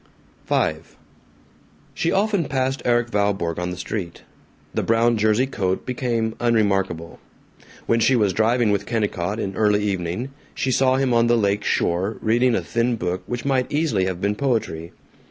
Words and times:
V 0.47 0.73
She 1.93 2.11
often 2.11 2.45
passed 2.45 2.81
Erik 2.85 3.11
Valborg 3.11 3.59
on 3.59 3.69
the 3.69 3.77
street; 3.77 4.23
the 4.73 4.81
brown 4.81 5.15
jersey 5.15 5.45
coat 5.45 5.85
became 5.85 6.33
unremarkable. 6.39 7.19
When 7.85 7.99
she 7.99 8.15
was 8.15 8.33
driving 8.33 8.71
with 8.71 8.87
Kennicott, 8.87 9.39
in 9.39 9.55
early 9.55 9.83
evening, 9.83 10.31
she 10.55 10.71
saw 10.71 10.95
him 10.95 11.13
on 11.13 11.27
the 11.27 11.37
lake 11.37 11.63
shore, 11.63 12.17
reading 12.19 12.55
a 12.55 12.61
thin 12.61 12.95
book 12.95 13.21
which 13.27 13.45
might 13.45 13.71
easily 13.71 14.05
have 14.05 14.19
been 14.19 14.33
poetry. 14.33 14.91